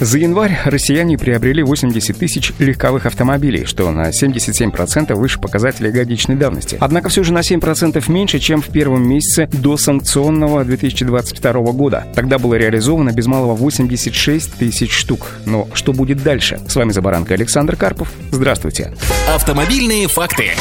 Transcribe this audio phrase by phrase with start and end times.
[0.00, 6.76] За январь россияне приобрели 80 тысяч легковых автомобилей, что на 77% выше показателей годичной давности.
[6.80, 12.06] Однако все же на 7% меньше, чем в первом месяце до санкционного 2022 года.
[12.14, 15.38] Тогда было реализовано без малого 86 тысяч штук.
[15.46, 16.60] Но что будет дальше?
[16.68, 18.12] С вами Забаранка Александр Карпов.
[18.32, 18.92] Здравствуйте.
[19.34, 20.52] Автомобильные факты.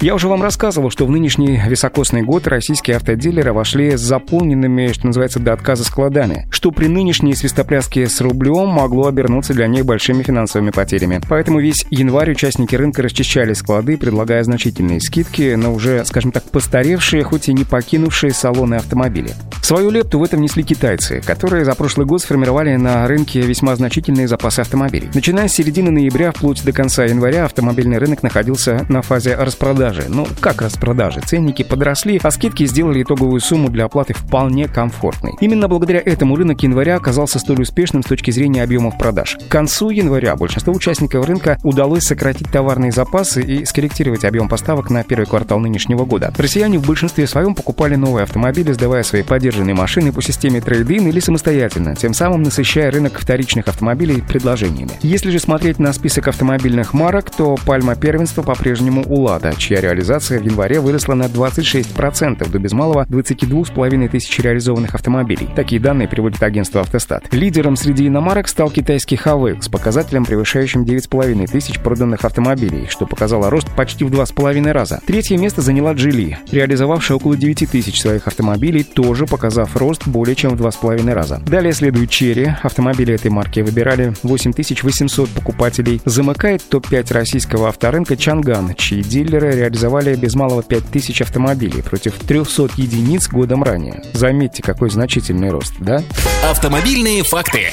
[0.00, 5.06] Я уже вам рассказывал, что в нынешний високосный год российские автодилеры вошли с заполненными, что
[5.06, 10.22] называется, до отказа складами, что при нынешней свистопляске с рублем могло обернуться для них большими
[10.22, 11.20] финансовыми потерями.
[11.28, 17.22] Поэтому весь январь участники рынка расчищали склады, предлагая значительные скидки на уже, скажем так, постаревшие,
[17.22, 19.34] хоть и не покинувшие салоны автомобили.
[19.70, 24.26] Свою лепту в этом несли китайцы, которые за прошлый год сформировали на рынке весьма значительные
[24.26, 25.08] запасы автомобилей.
[25.14, 30.06] Начиная с середины ноября вплоть до конца января автомобильный рынок находился на фазе распродажи.
[30.08, 31.20] Ну, как распродажи?
[31.20, 35.34] Ценники подросли, а скидки сделали итоговую сумму для оплаты вполне комфортной.
[35.40, 39.38] Именно благодаря этому рынок января оказался столь успешным с точки зрения объемов продаж.
[39.48, 45.04] К концу января большинству участников рынка удалось сократить товарные запасы и скорректировать объем поставок на
[45.04, 46.34] первый квартал нынешнего года.
[46.36, 49.22] Россияне в большинстве своем покупали новые автомобили, сдавая свои
[49.60, 54.92] подержанные машины по системе трейдин или самостоятельно, тем самым насыщая рынок вторичных автомобилей предложениями.
[55.02, 60.40] Если же смотреть на список автомобильных марок, то пальма первенства по-прежнему у «Лада», чья реализация
[60.40, 65.48] в январе выросла на 26%, до без малого 22,5 тысяч реализованных автомобилей.
[65.54, 67.32] Такие данные приводит агентство «Автостат».
[67.32, 73.50] Лидером среди иномарок стал китайский Huawei с показателем, превышающим 9,5 тысяч проданных автомобилей, что показало
[73.50, 75.00] рост почти в 2,5 раза.
[75.06, 80.56] Третье место заняла Geely, реализовавшая около 9 тысяч своих автомобилей, тоже показав рост более чем
[80.56, 81.42] в 2,5 раза.
[81.44, 82.54] Далее следует Cherry.
[82.62, 86.00] Автомобили этой марки выбирали 8800 покупателей.
[86.04, 93.28] Замыкает топ-5 российского авторынка Чанган, чьи дилеры реализовали без малого 5000 автомобилей против 300 единиц
[93.28, 94.04] годом ранее.
[94.12, 96.00] Заметьте, какой значительный рост, да?
[96.48, 97.70] Автомобильные факты.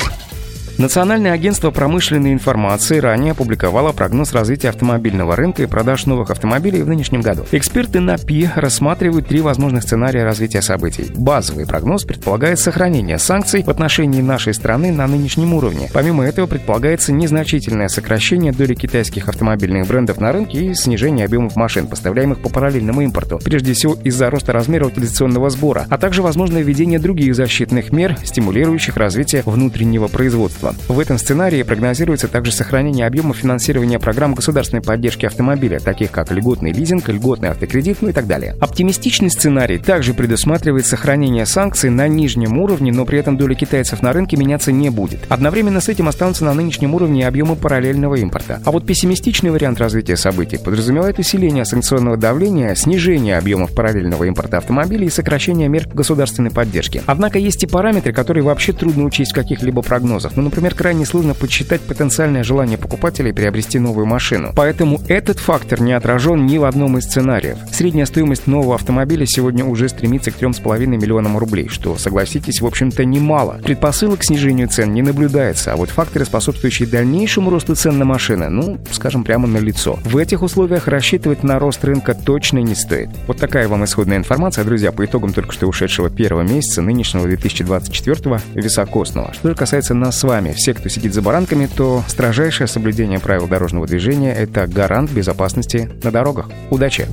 [0.77, 6.87] Национальное агентство промышленной информации ранее опубликовало прогноз развития автомобильного рынка и продаж новых автомобилей в
[6.87, 7.47] нынешнем году.
[7.51, 11.07] Эксперты на ПИ рассматривают три возможных сценария развития событий.
[11.15, 15.89] Базовый прогноз предполагает сохранение санкций в отношении нашей страны на нынешнем уровне.
[15.91, 21.87] Помимо этого предполагается незначительное сокращение доли китайских автомобильных брендов на рынке и снижение объемов машин,
[21.87, 26.99] поставляемых по параллельному импорту, прежде всего из-за роста размера утилизационного сбора, а также возможное введение
[26.99, 30.93] других защитных мер, стимулирующих развитие внутреннего производства производства.
[30.93, 36.71] В этом сценарии прогнозируется также сохранение объема финансирования программ государственной поддержки автомобиля, таких как льготный
[36.71, 38.55] лизинг, льготный автокредит, ну и так далее.
[38.59, 44.13] Оптимистичный сценарий также предусматривает сохранение санкций на нижнем уровне, но при этом доля китайцев на
[44.13, 45.19] рынке меняться не будет.
[45.29, 48.61] Одновременно с этим останутся на нынешнем уровне объемы параллельного импорта.
[48.65, 55.07] А вот пессимистичный вариант развития событий подразумевает усиление санкционного давления, снижение объемов параллельного импорта автомобилей
[55.07, 57.01] и сокращение мер государственной поддержки.
[57.05, 60.35] Однако есть и параметры, которые вообще трудно учесть в каких-либо прогнозах.
[60.35, 64.53] Ну, например, крайне сложно подсчитать потенциальное желание покупателей приобрести новую машину.
[64.55, 67.57] Поэтому этот фактор не отражен ни в одном из сценариев.
[67.71, 73.05] Средняя стоимость нового автомобиля сегодня уже стремится к 3,5 миллионам рублей, что, согласитесь, в общем-то
[73.05, 73.59] немало.
[73.63, 78.49] Предпосылок к снижению цен не наблюдается, а вот факторы, способствующие дальнейшему росту цен на машины,
[78.49, 79.99] ну, скажем, прямо на лицо.
[80.05, 83.09] В этих условиях рассчитывать на рост рынка точно не стоит.
[83.27, 88.41] Вот такая вам исходная информация, друзья, по итогам только что ушедшего первого месяца нынешнего 2024
[88.55, 89.33] високосного.
[89.33, 90.53] Что же касается нас с вами, баранками.
[90.53, 96.11] Все, кто сидит за баранками, то строжайшее соблюдение правил дорожного движения– это гарант безопасности на
[96.11, 96.49] дорогах.
[96.69, 97.07] Удачи!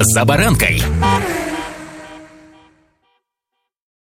[0.00, 0.82] «За баранкой»